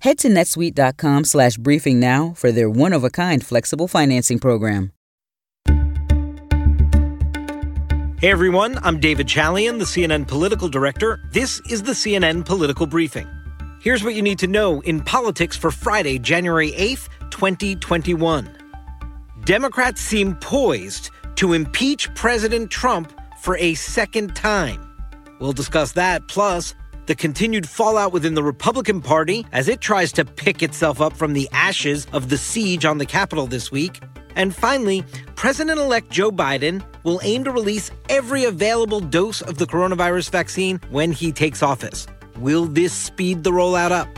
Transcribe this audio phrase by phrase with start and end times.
[0.00, 4.92] Head to netsuite.com slash briefing now for their one of a kind flexible financing program.
[8.18, 11.20] Hey everyone, I'm David Chalian, the CNN political director.
[11.32, 13.28] This is the CNN political briefing.
[13.82, 18.56] Here's what you need to know in politics for Friday, January 8th, 2021.
[19.44, 24.86] Democrats seem poised to impeach President Trump for a second time.
[25.40, 26.74] We'll discuss that, plus
[27.10, 31.32] the continued fallout within the Republican Party as it tries to pick itself up from
[31.32, 34.00] the ashes of the siege on the Capitol this week.
[34.36, 35.02] And finally,
[35.34, 40.80] President elect Joe Biden will aim to release every available dose of the coronavirus vaccine
[40.90, 42.06] when he takes office.
[42.36, 44.08] Will this speed the rollout up?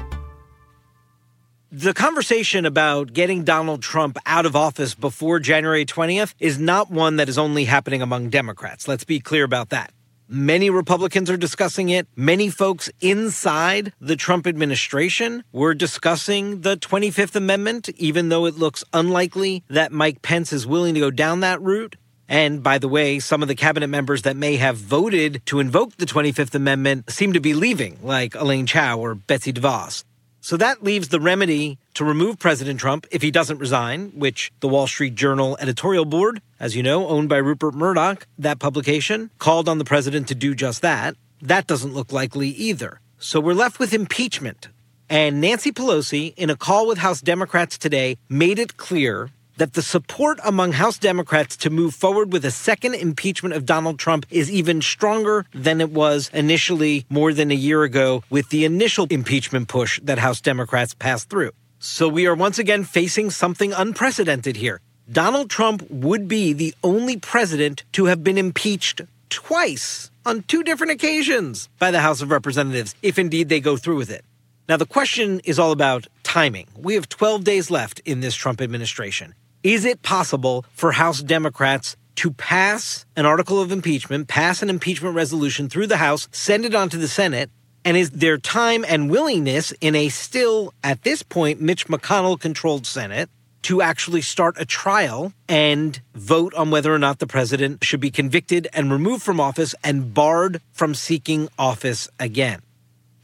[1.71, 7.17] The conversation about getting Donald Trump out of office before January 20th is not one
[7.17, 8.87] that is only happening among Democrats.
[8.87, 9.95] Let's be clear about that.
[10.35, 12.09] Many Republicans are discussing it.
[12.17, 18.83] Many folks inside the Trump administration were discussing the 25th Amendment, even though it looks
[18.95, 21.97] unlikely that Mike Pence is willing to go down that route.
[22.31, 25.99] And by the way, some of the cabinet members that may have voted to invoke
[25.99, 30.03] the 25th Amendment seem to be leaving, like Elaine Chao or Betsy DeVos.
[30.41, 34.67] So that leaves the remedy to remove President Trump if he doesn't resign, which the
[34.67, 39.69] Wall Street Journal editorial board, as you know, owned by Rupert Murdoch, that publication, called
[39.69, 41.15] on the president to do just that.
[41.41, 43.01] That doesn't look likely either.
[43.19, 44.69] So we're left with impeachment.
[45.09, 49.83] And Nancy Pelosi, in a call with House Democrats today, made it clear that the
[49.83, 54.51] support among House Democrats to move forward with a second impeachment of Donald Trump is
[54.51, 59.69] even stronger than it was initially more than a year ago with the initial impeachment
[59.69, 61.53] push that House Democrats passed through.
[61.85, 64.81] So we are once again facing something unprecedented here.
[65.11, 70.93] Donald Trump would be the only president to have been impeached twice on two different
[70.93, 74.25] occasions by the House of Representatives, if indeed they go through with it.
[74.69, 76.69] Now, the question is all about timing.
[76.79, 79.35] We have 12 days left in this Trump administration.
[79.65, 85.17] Is it possible for House Democrats to pass an article of impeachment, pass an impeachment
[85.17, 87.51] resolution through the House, send it on to the Senate?
[87.85, 92.87] And is there time and willingness in a still, at this point, Mitch McConnell controlled
[92.87, 93.29] Senate
[93.63, 98.11] to actually start a trial and vote on whether or not the president should be
[98.11, 102.61] convicted and removed from office and barred from seeking office again?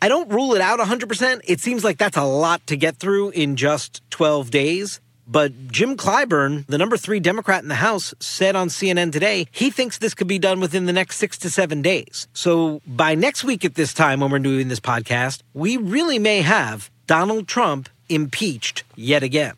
[0.01, 1.41] I don't rule it out 100%.
[1.45, 5.01] It seems like that's a lot to get through in just 12 days.
[5.31, 9.69] But Jim Clyburn, the number three Democrat in the House, said on CNN today he
[9.69, 12.27] thinks this could be done within the next six to seven days.
[12.33, 16.41] So by next week at this time, when we're doing this podcast, we really may
[16.41, 19.55] have Donald Trump impeached yet again.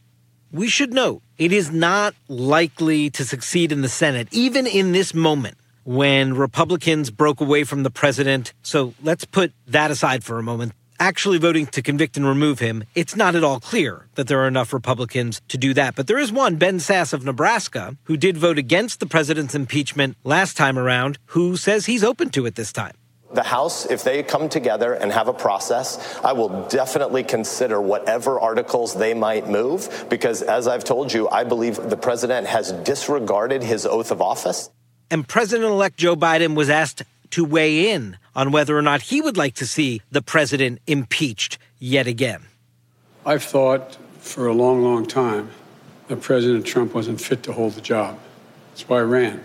[0.50, 5.14] We should note it is not likely to succeed in the Senate, even in this
[5.14, 8.52] moment when Republicans broke away from the president.
[8.62, 12.84] So let's put that aside for a moment actually voting to convict and remove him,
[12.94, 15.96] it's not at all clear that there are enough Republicans to do that.
[15.96, 20.16] But there is one, Ben Sasse of Nebraska, who did vote against the president's impeachment
[20.22, 22.94] last time around, who says he's open to it this time.
[23.32, 28.40] The House, if they come together and have a process, I will definitely consider whatever
[28.40, 33.62] articles they might move because, as I've told you, I believe the president has disregarded
[33.62, 34.70] his oath of office.
[35.12, 39.20] And President elect Joe Biden was asked to weigh in on whether or not he
[39.20, 42.42] would like to see the president impeached yet again.
[43.24, 45.50] I've thought for a long, long time
[46.08, 48.18] that President Trump wasn't fit to hold the job.
[48.70, 49.42] That's why I ran.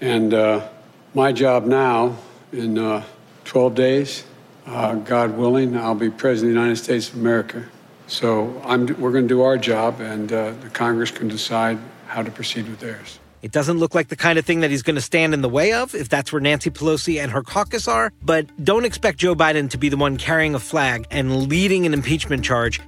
[0.00, 0.68] And uh,
[1.14, 2.16] my job now,
[2.52, 3.04] in uh,
[3.44, 4.24] 12 days,
[4.66, 7.64] uh, God willing, I'll be President of the United States of America.
[8.06, 12.22] So I'm, we're going to do our job, and uh, the Congress can decide how
[12.22, 13.18] to proceed with theirs.
[13.44, 15.50] It doesn't look like the kind of thing that he's going to stand in the
[15.50, 18.10] way of, if that's where Nancy Pelosi and her caucus are.
[18.22, 21.92] But don't expect Joe Biden to be the one carrying a flag and leading an
[21.92, 22.80] impeachment charge.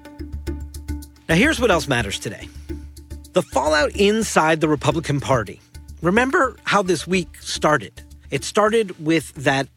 [1.28, 2.48] Now, here's what else matters today
[3.34, 5.60] the fallout inside the Republican Party.
[6.00, 8.02] Remember how this week started?
[8.30, 9.68] It started with that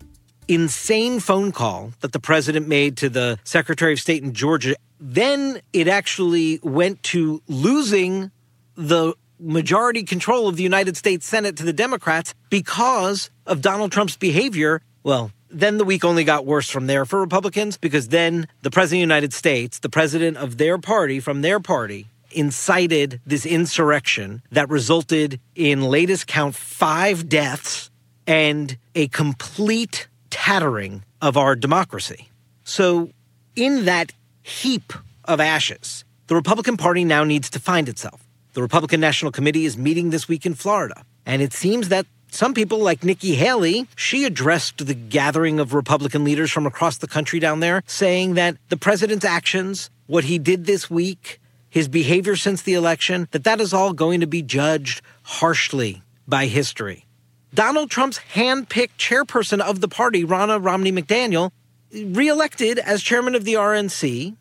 [0.47, 4.78] insane phone call that the president made to the Secretary of State in Georgia.
[4.97, 8.31] Then it actually went to losing
[8.77, 14.18] the majority control of the United States Senate to the Democrats because of Donald Trump's
[14.18, 18.69] behavior, well, then the week only got worse from there for Republicans because then the
[18.69, 23.45] President of the United States, the president of their party from their party, incited this
[23.45, 27.89] insurrection that resulted in latest count five deaths
[28.27, 32.30] and a complete tattering of our democracy.
[32.63, 33.09] So,
[33.56, 34.13] in that
[34.44, 34.94] heap
[35.25, 38.29] of ashes, the Republican Party now needs to find itself.
[38.59, 41.06] The Republican National Committee is meeting this week in Florida.
[41.25, 46.23] And it seems that Some people, like Nikki Haley, she addressed the gathering of Republican
[46.23, 50.65] leaders from across the country down there, saying that the president's actions, what he did
[50.65, 51.39] this week,
[51.69, 56.45] his behavior since the election, that that is all going to be judged harshly by
[56.45, 57.06] history.
[57.53, 61.51] Donald Trump's handpicked chairperson of the party, Ronna Romney McDaniel,
[61.91, 64.35] reelected as chairman of the RNC.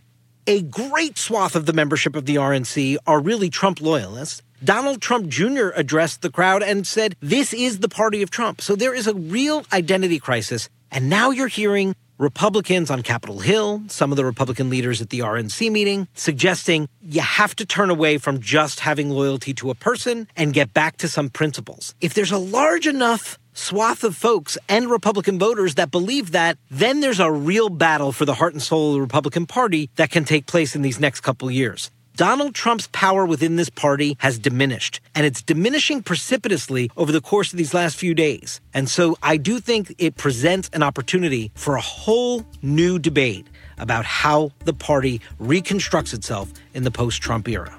[0.49, 4.41] A great swath of the membership of the RNC are really Trump loyalists.
[4.65, 5.69] Donald Trump Jr.
[5.77, 8.63] addressed the crowd and said, This is the party of Trump.
[8.63, 10.71] So there is a real identity crisis.
[10.91, 15.19] And now you're hearing Republicans on Capitol Hill, some of the Republican leaders at the
[15.19, 20.29] RNC meeting, suggesting you have to turn away from just having loyalty to a person
[20.35, 21.95] and get back to some principles.
[22.01, 27.01] If there's a large enough swath of folks and Republican voters that believe that, then
[27.01, 30.25] there's a real battle for the heart and soul of the Republican Party that can
[30.25, 31.91] take place in these next couple years.
[32.15, 37.53] Donald Trump's power within this party has diminished, and it's diminishing precipitously over the course
[37.53, 38.61] of these last few days.
[38.75, 43.47] And so I do think it presents an opportunity for a whole new debate
[43.79, 47.77] about how the party reconstructs itself in the post Trump era.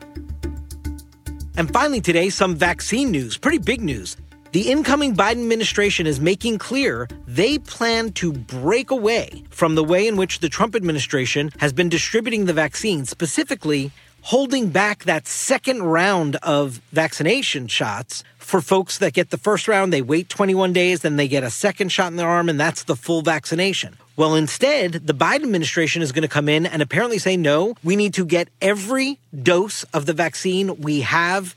[1.58, 4.16] And finally, today, some vaccine news, pretty big news.
[4.51, 10.07] The incoming Biden administration is making clear they plan to break away from the way
[10.07, 13.92] in which the Trump administration has been distributing the vaccine, specifically
[14.22, 19.94] holding back that second round of vaccination shots for folks that get the first round.
[19.94, 22.86] They wait 21 days, then they get a second shot in their arm, and that's
[22.86, 23.98] the full vaccination.
[24.16, 27.96] Well, instead, the Biden administration is going to come in and apparently say, no, we
[27.96, 31.56] need to get every dose of the vaccine we have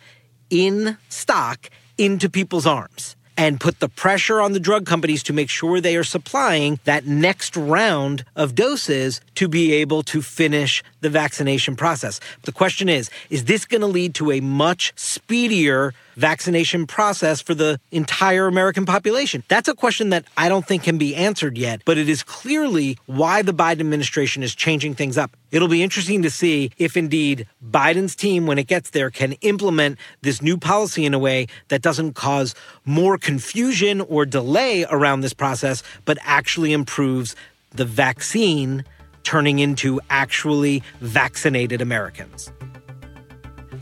[0.50, 1.71] in stock
[2.05, 5.97] into people's arms and put the pressure on the drug companies to make sure they
[5.97, 12.21] are supplying that next round of doses to be able to finish the vaccination process.
[12.43, 17.55] The question is is this going to lead to a much speedier vaccination process for
[17.55, 19.43] the entire American population?
[19.49, 22.99] That's a question that I don't think can be answered yet, but it is clearly
[23.06, 25.37] why the Biden administration is changing things up.
[25.50, 29.99] It'll be interesting to see if indeed Biden's team, when it gets there, can implement
[30.23, 32.55] this new policy in a way that doesn't cause
[32.85, 37.37] more confusion or delay around this process, but actually improves
[37.70, 38.85] the vaccine
[39.23, 42.50] turning into actually vaccinated Americans.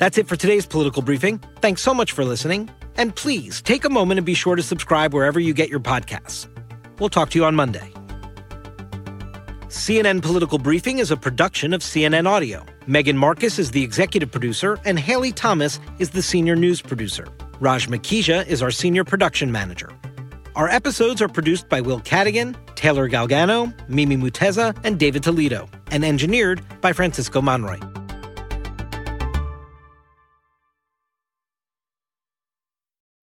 [0.00, 1.41] That's it for today's political briefing.
[1.61, 2.70] Thanks so much for listening.
[2.97, 6.49] And please take a moment and be sure to subscribe wherever you get your podcasts.
[6.99, 7.93] We'll talk to you on Monday.
[9.69, 12.64] CNN Political Briefing is a production of CNN Audio.
[12.87, 17.29] Megan Marcus is the executive producer, and Haley Thomas is the senior news producer.
[17.61, 19.91] Raj Makhija is our senior production manager.
[20.56, 26.06] Our episodes are produced by Will Cadigan, Taylor Galgano, Mimi Muteza, and David Toledo, and
[26.06, 27.79] engineered by Francisco Monroy.